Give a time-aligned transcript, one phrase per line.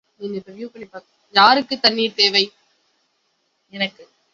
[1.35, 2.45] யாருக்குத் தண்னீர் தேவை?